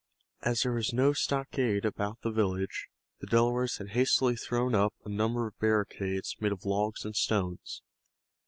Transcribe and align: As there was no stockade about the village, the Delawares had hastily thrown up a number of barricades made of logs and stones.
As 0.41 0.63
there 0.63 0.71
was 0.71 0.91
no 0.93 1.13
stockade 1.13 1.85
about 1.85 2.21
the 2.23 2.31
village, 2.31 2.87
the 3.19 3.27
Delawares 3.27 3.77
had 3.77 3.89
hastily 3.89 4.35
thrown 4.35 4.73
up 4.73 4.95
a 5.05 5.09
number 5.09 5.45
of 5.45 5.59
barricades 5.59 6.35
made 6.39 6.51
of 6.51 6.65
logs 6.65 7.05
and 7.05 7.15
stones. 7.15 7.83